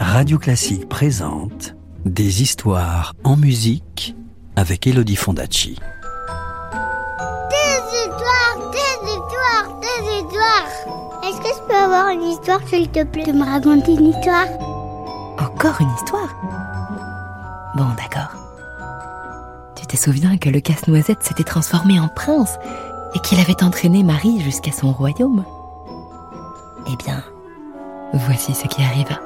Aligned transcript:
Radio 0.00 0.38
Classique 0.38 0.88
présente 0.88 1.74
Des 2.04 2.42
histoires 2.42 3.14
en 3.24 3.36
musique 3.36 4.16
avec 4.56 4.86
Elodie 4.86 5.16
Fondacci. 5.16 5.78
Des 7.50 7.80
histoires, 7.96 8.70
des 8.72 9.10
histoires, 9.10 9.80
des 9.80 10.16
histoires. 10.16 11.22
Est-ce 11.24 11.38
que 11.38 11.48
je 11.54 11.68
peux 11.68 11.74
avoir 11.74 12.08
une 12.08 12.22
histoire, 12.22 12.60
s'il 12.68 12.88
te 12.88 13.04
plaît, 13.04 13.24
de 13.24 13.32
me 13.32 13.44
raconter 13.44 13.92
une 13.94 14.06
histoire? 14.06 14.46
Encore 15.38 15.80
une 15.80 15.94
histoire? 15.94 16.34
Bon, 17.76 17.88
d'accord. 17.96 18.34
Tu 19.76 19.86
te 19.86 19.96
souviens 19.96 20.38
que 20.38 20.48
le 20.48 20.60
casse-noisette 20.60 21.22
s'était 21.22 21.44
transformé 21.44 22.00
en 22.00 22.08
prince 22.08 22.58
et 23.14 23.20
qu'il 23.20 23.38
avait 23.40 23.62
entraîné 23.62 24.02
Marie 24.02 24.40
jusqu'à 24.40 24.72
son 24.72 24.92
royaume? 24.92 25.44
Eh 26.90 26.96
bien, 26.96 27.22
voici 28.12 28.54
ce 28.54 28.66
qui 28.66 28.82
arriva. 28.82 29.20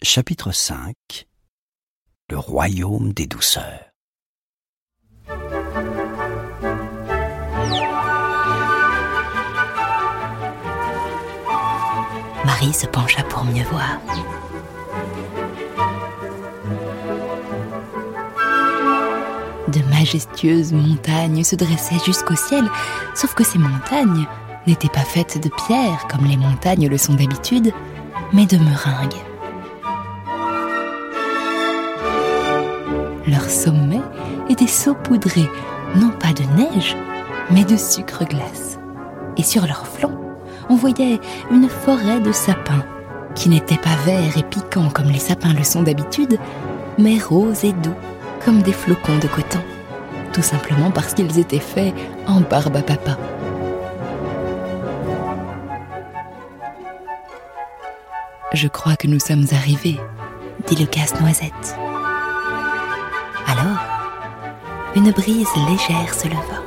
Chapitre 0.00 0.52
5 0.52 0.94
Le 2.30 2.38
royaume 2.38 3.12
des 3.12 3.26
douceurs 3.26 3.90
Marie 12.44 12.72
se 12.72 12.86
pencha 12.86 13.24
pour 13.24 13.44
mieux 13.44 13.64
voir. 13.64 13.98
De 19.66 19.80
majestueuses 19.90 20.72
montagnes 20.72 21.42
se 21.42 21.56
dressaient 21.56 21.98
jusqu'au 22.06 22.36
ciel, 22.36 22.70
sauf 23.16 23.34
que 23.34 23.42
ces 23.42 23.58
montagnes 23.58 24.28
n'étaient 24.68 24.88
pas 24.88 25.00
faites 25.00 25.42
de 25.42 25.50
pierre 25.66 26.06
comme 26.08 26.24
les 26.26 26.36
montagnes 26.36 26.86
le 26.86 26.98
sont 26.98 27.14
d'habitude, 27.14 27.72
mais 28.32 28.46
de 28.46 28.58
meringues. 28.58 29.27
Leur 33.28 33.50
sommet 33.50 34.00
était 34.48 34.66
saupoudré 34.66 35.50
non 35.96 36.08
pas 36.08 36.32
de 36.32 36.44
neige, 36.56 36.96
mais 37.50 37.62
de 37.62 37.76
sucre 37.76 38.24
glace. 38.24 38.78
Et 39.36 39.42
sur 39.42 39.66
leur 39.66 39.86
flanc, 39.86 40.12
on 40.70 40.76
voyait 40.76 41.20
une 41.50 41.68
forêt 41.68 42.20
de 42.20 42.32
sapins, 42.32 42.84
qui 43.34 43.50
n'étaient 43.50 43.76
pas 43.76 43.96
verts 44.06 44.38
et 44.38 44.42
piquants 44.42 44.88
comme 44.88 45.10
les 45.10 45.18
sapins 45.18 45.52
le 45.52 45.62
sont 45.62 45.82
d'habitude, 45.82 46.38
mais 46.96 47.18
roses 47.18 47.64
et 47.64 47.72
doux 47.72 47.94
comme 48.46 48.62
des 48.62 48.72
flocons 48.72 49.18
de 49.18 49.28
coton, 49.28 49.60
tout 50.32 50.42
simplement 50.42 50.90
parce 50.90 51.12
qu'ils 51.12 51.38
étaient 51.38 51.58
faits 51.58 51.94
en 52.26 52.40
barbe 52.40 52.76
à 52.76 52.82
papa. 52.82 53.18
Je 58.54 58.68
crois 58.68 58.96
que 58.96 59.06
nous 59.06 59.20
sommes 59.20 59.44
arrivés, 59.52 60.00
dit 60.66 60.76
le 60.76 60.86
casse-noisette. 60.86 61.76
Une 64.98 65.12
brise 65.12 65.46
légère 65.68 66.12
se 66.12 66.26
leva, 66.26 66.60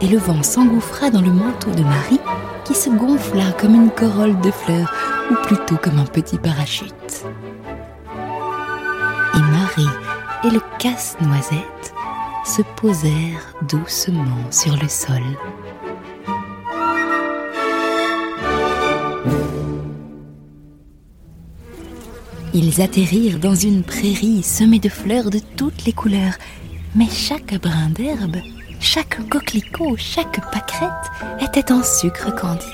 et 0.00 0.08
le 0.08 0.18
vent 0.18 0.42
s'engouffra 0.42 1.10
dans 1.10 1.20
le 1.20 1.30
manteau 1.30 1.70
de 1.70 1.84
Marie, 1.84 2.18
qui 2.64 2.74
se 2.74 2.90
gonfla 2.90 3.52
comme 3.52 3.76
une 3.76 3.90
corolle 3.90 4.40
de 4.40 4.50
fleurs, 4.50 4.92
ou 5.30 5.34
plutôt 5.46 5.76
comme 5.76 6.00
un 6.00 6.04
petit 6.04 6.36
parachute. 6.36 7.24
Et 9.34 9.38
Marie 9.38 9.86
et 10.42 10.50
le 10.50 10.60
casse-noisette 10.80 11.94
se 12.44 12.62
posèrent 12.74 13.54
doucement 13.68 14.50
sur 14.50 14.74
le 14.76 14.88
sol. 14.88 15.22
Ils 22.52 22.82
atterrirent 22.82 23.38
dans 23.38 23.54
une 23.54 23.84
prairie 23.84 24.42
semée 24.42 24.80
de 24.80 24.88
fleurs 24.88 25.30
de 25.30 25.38
toutes 25.56 25.84
les 25.84 25.92
couleurs, 25.92 26.34
mais 26.94 27.08
chaque 27.08 27.60
brin 27.60 27.88
d'herbe, 27.90 28.36
chaque 28.80 29.28
coquelicot, 29.28 29.96
chaque 29.96 30.40
pâquerette 30.52 31.10
était 31.40 31.72
en 31.72 31.82
sucre 31.82 32.32
candi. 32.34 32.70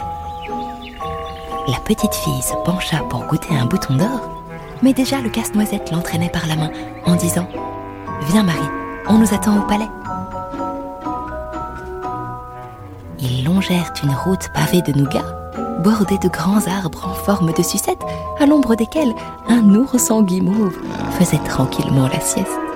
La 1.68 1.78
petite 1.80 2.14
fille 2.14 2.42
se 2.42 2.54
pencha 2.64 2.98
pour 3.08 3.24
goûter 3.26 3.56
un 3.56 3.64
bouton 3.64 3.96
d'or, 3.96 4.44
mais 4.82 4.92
déjà 4.92 5.20
le 5.20 5.30
casse-noisette 5.30 5.90
l'entraînait 5.90 6.30
par 6.30 6.46
la 6.46 6.56
main 6.56 6.70
en 7.06 7.14
disant 7.14 7.48
Viens 8.28 8.42
Marie, 8.42 8.58
on 9.08 9.18
nous 9.18 9.32
attend 9.32 9.58
au 9.58 9.62
palais. 9.62 9.88
Ils 13.20 13.44
longèrent 13.44 13.92
une 14.02 14.14
route 14.14 14.48
pavée 14.52 14.82
de 14.82 14.92
nougats, 14.92 15.36
bordée 15.82 16.18
de 16.18 16.28
grands 16.28 16.66
arbres 16.66 17.08
en 17.08 17.14
forme 17.14 17.52
de 17.52 17.62
sucette, 17.62 18.02
à 18.38 18.46
l'ombre 18.46 18.74
desquels 18.74 19.14
un 19.48 19.74
ours 19.74 20.10
en 20.10 20.22
guimauve 20.22 20.78
faisait 21.18 21.42
tranquillement 21.44 22.08
la 22.08 22.20
sieste. 22.20 22.69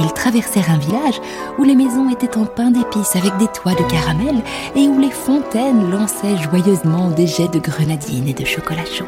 Ils 0.00 0.12
traversèrent 0.12 0.70
un 0.70 0.78
village 0.78 1.20
où 1.58 1.64
les 1.64 1.74
maisons 1.74 2.10
étaient 2.10 2.36
en 2.36 2.44
pain 2.44 2.70
d'épices 2.70 3.16
avec 3.16 3.36
des 3.38 3.48
toits 3.48 3.74
de 3.74 3.82
caramel 3.90 4.42
et 4.74 4.88
où 4.88 4.98
les 4.98 5.10
fontaines 5.10 5.90
lançaient 5.90 6.36
joyeusement 6.36 7.08
des 7.10 7.26
jets 7.26 7.48
de 7.48 7.58
grenadine 7.58 8.28
et 8.28 8.34
de 8.34 8.44
chocolat 8.44 8.84
chaud. 8.84 9.06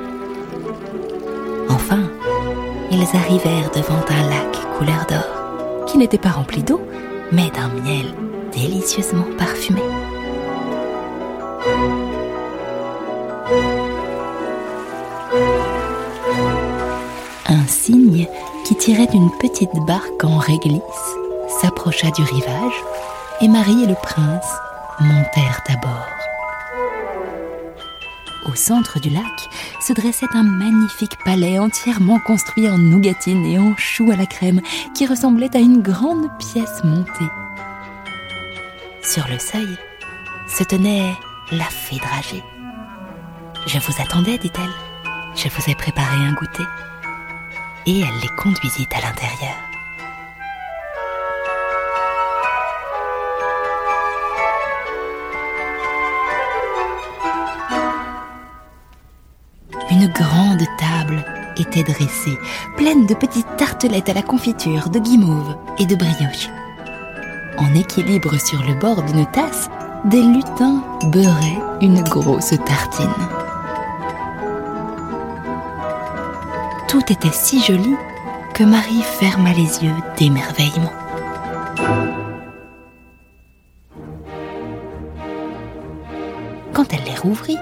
Enfin, 1.69 2.01
ils 2.91 3.17
arrivèrent 3.17 3.71
devant 3.71 4.01
un 4.09 4.29
lac 4.31 4.77
couleur 4.79 5.07
d'or, 5.09 5.85
qui 5.87 5.99
n'était 5.99 6.19
pas 6.19 6.31
rempli 6.31 6.63
d'eau, 6.63 6.81
mais 7.33 7.51
d'un 7.51 7.69
miel 7.83 8.07
délicieusement 8.53 9.27
parfumé. 9.37 9.83
Un 17.47 17.67
cygne 17.67 18.27
qui 18.69 18.77
tirait 18.77 19.07
d'une 19.07 19.31
petite 19.31 19.75
barque 19.87 20.25
en 20.25 20.37
réglisse 20.37 20.83
s'approcha 21.63 22.11
du 22.11 22.23
rivage 22.23 22.85
et 23.41 23.49
Marie 23.49 23.85
et 23.85 23.87
le 23.87 23.95
prince 23.95 24.45
montèrent 25.01 25.63
à 25.69 25.77
bord. 25.77 26.07
Au 28.45 28.55
centre 28.55 29.01
du 29.01 29.09
lac 29.09 29.49
se 29.81 29.95
dressait 29.95 30.27
un 30.35 30.43
magnifique 30.43 31.17
palais 31.25 31.59
entièrement 31.59 32.19
construit 32.27 32.69
en 32.69 32.77
nougatine 32.77 33.47
et 33.47 33.59
en 33.59 33.75
choux 33.79 34.11
à 34.11 34.17
la 34.17 34.27
crème 34.27 34.61
qui 34.95 35.07
ressemblait 35.07 35.57
à 35.57 35.61
une 35.61 35.81
grande 35.81 36.29
pièce 36.39 36.85
montée. 36.85 37.31
Sur 39.03 39.27
le 39.29 39.39
seuil 39.39 39.79
se 40.47 40.65
tenait 40.65 41.15
la 41.53 41.65
fée 41.65 41.97
dragée. 41.97 42.45
Je 43.67 43.79
vous 43.79 43.95
attendais, 44.03 44.37
dit-elle. 44.37 44.75
Je 45.35 45.49
vous 45.49 45.71
ai 45.71 45.75
préparé 45.75 46.17
un 46.17 46.35
goûter. 46.35 46.65
Et 47.91 48.01
elle 48.01 48.21
les 48.21 48.29
conduisit 48.37 48.87
à 48.93 49.01
l'intérieur. 49.01 49.57
Une 59.91 60.07
grande 60.09 60.67
table 60.79 61.25
était 61.57 61.83
dressée, 61.83 62.37
pleine 62.77 63.07
de 63.07 63.15
petites 63.15 63.57
tartelettes 63.57 64.11
à 64.11 64.13
la 64.13 64.21
confiture, 64.21 64.91
de 64.91 64.99
guimauve 64.99 65.57
et 65.79 65.87
de 65.87 65.97
brioche. 65.97 66.51
En 67.57 67.75
équilibre 67.75 68.39
sur 68.39 68.63
le 68.65 68.75
bord 68.75 69.03
d'une 69.03 69.25
tasse, 69.31 69.71
des 70.05 70.21
lutins 70.21 70.85
beurraient 71.05 71.63
une 71.81 72.03
grosse 72.03 72.53
tartine. 72.67 73.48
Tout 76.89 77.13
était 77.13 77.33
si 77.33 77.61
joli 77.63 77.95
que 78.55 78.65
Marie 78.65 79.03
ferma 79.03 79.53
les 79.53 79.85
yeux 79.85 79.95
d'émerveillement. 80.17 80.93
Quand 86.73 86.91
elle 86.93 87.05
les 87.05 87.19
rouvrit, 87.19 87.59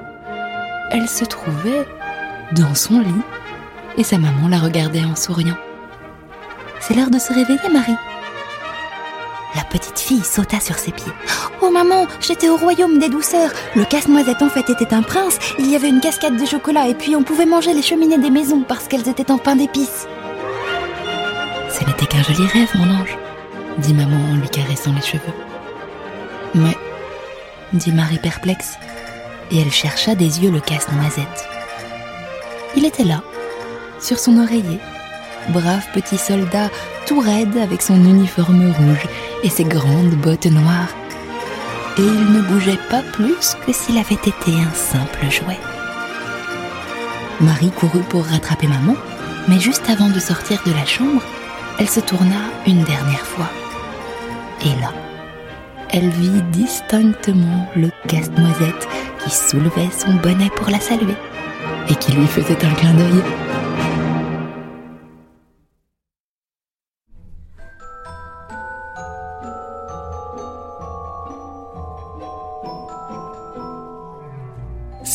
elle 0.92 1.08
se 1.08 1.24
trouvait 1.24 1.84
dans 2.52 2.76
son 2.76 3.00
lit 3.00 3.22
et 3.98 4.04
sa 4.04 4.18
maman 4.18 4.46
la 4.48 4.58
regardait 4.58 5.04
en 5.04 5.16
souriant. 5.16 5.56
C'est 6.78 6.94
l'heure 6.94 7.10
de 7.10 7.18
se 7.18 7.32
réveiller, 7.32 7.68
Marie. 7.72 7.96
La 9.56 9.64
petite 9.64 9.98
fille 9.98 10.22
sauta 10.22 10.60
sur 10.60 10.78
ses 10.78 10.92
pieds. 10.92 11.12
Oh 11.62 11.70
maman, 11.70 12.06
j'étais 12.20 12.50
au 12.50 12.58
royaume 12.58 12.98
des 12.98 13.08
douceurs. 13.08 13.50
Le 13.74 13.86
casse-noisette 13.86 14.42
en 14.42 14.50
fait 14.50 14.68
était 14.68 14.92
un 14.92 15.00
prince. 15.00 15.38
Il 15.58 15.70
y 15.70 15.74
avait 15.74 15.88
une 15.88 16.00
cascade 16.00 16.36
de 16.36 16.44
chocolat 16.44 16.88
et 16.88 16.94
puis 16.94 17.16
on 17.16 17.22
pouvait 17.22 17.46
manger 17.46 17.72
les 17.72 17.80
cheminées 17.80 18.18
des 18.18 18.28
maisons 18.28 18.64
parce 18.68 18.86
qu'elles 18.86 19.08
étaient 19.08 19.30
en 19.30 19.38
pain 19.38 19.56
d'épices. 19.56 20.06
Ce 21.70 21.84
n'était 21.86 22.04
qu'un 22.04 22.22
joli 22.22 22.46
rêve, 22.46 22.68
mon 22.74 23.00
ange, 23.00 23.16
dit 23.78 23.94
maman 23.94 24.18
en 24.30 24.36
lui 24.36 24.48
caressant 24.50 24.92
les 24.92 25.00
cheveux. 25.00 25.22
Mais, 26.54 26.76
dit 27.72 27.92
Marie 27.92 28.18
perplexe, 28.18 28.74
et 29.50 29.60
elle 29.60 29.72
chercha 29.72 30.14
des 30.14 30.42
yeux 30.42 30.50
le 30.50 30.60
casse-noisette. 30.60 31.48
Il 32.76 32.84
était 32.84 33.04
là, 33.04 33.22
sur 34.00 34.18
son 34.18 34.38
oreiller, 34.38 34.80
brave 35.48 35.86
petit 35.94 36.18
soldat 36.18 36.68
tout 37.06 37.20
raide 37.20 37.56
avec 37.56 37.82
son 37.82 37.96
uniforme 37.96 38.72
rouge 38.72 39.06
et 39.42 39.48
ses 39.48 39.64
grandes 39.64 40.16
bottes 40.16 40.46
noires. 40.46 40.94
Et 41.98 42.02
il 42.02 42.32
ne 42.32 42.42
bougeait 42.42 42.78
pas 42.90 43.02
plus 43.12 43.56
que 43.64 43.72
s'il 43.72 43.96
avait 43.96 44.14
été 44.14 44.52
un 44.52 44.74
simple 44.74 45.30
jouet. 45.30 45.58
Marie 47.40 47.70
courut 47.70 48.04
pour 48.08 48.24
rattraper 48.24 48.66
maman, 48.66 48.96
mais 49.48 49.60
juste 49.60 49.88
avant 49.88 50.08
de 50.08 50.18
sortir 50.18 50.60
de 50.66 50.72
la 50.72 50.84
chambre, 50.84 51.22
elle 51.78 51.88
se 51.88 52.00
tourna 52.00 52.50
une 52.66 52.82
dernière 52.82 53.26
fois. 53.26 53.48
Et 54.64 54.80
là, 54.80 54.92
elle 55.90 56.08
vit 56.08 56.42
distinctement 56.50 57.68
le 57.76 57.90
casse-noisette 58.08 58.88
qui 59.22 59.30
soulevait 59.30 59.90
son 59.96 60.14
bonnet 60.14 60.50
pour 60.56 60.70
la 60.70 60.80
saluer 60.80 61.16
et 61.88 61.94
qui 61.94 62.12
lui 62.12 62.26
faisait 62.26 62.64
un 62.64 62.74
clin 62.74 62.94
d'œil. 62.94 63.22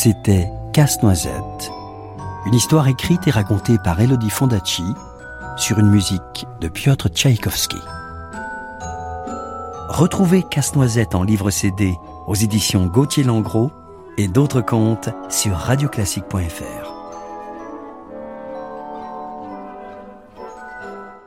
C'était 0.04 0.50
Casse-Noisette, 0.74 1.72
une 2.48 2.56
histoire 2.56 2.88
écrite 2.88 3.28
et 3.28 3.30
racontée 3.30 3.78
par 3.84 4.02
Elodie 4.02 4.32
Fondacci 4.32 4.96
sur 5.58 5.78
une 5.78 5.92
musique 5.92 6.48
de 6.60 6.70
Piotr 6.70 7.08
Tchaïkovski. 7.10 7.78
Retrouvez 9.90 10.42
Casse-Noisette 10.42 11.14
en 11.14 11.22
livre 11.22 11.52
CD 11.52 11.94
aux 12.26 12.34
éditions 12.34 12.88
Gauthier 12.88 13.24
Langros 13.24 13.70
et 14.18 14.28
d'autres 14.28 14.62
contes 14.62 15.10
sur 15.30 15.56
radioclassique.fr. 15.56 16.94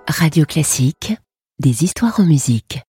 Radio 0.09 0.45
Classique, 0.47 1.15
des 1.61 1.85
histoires 1.85 2.19
en 2.19 2.25
musique. 2.25 2.83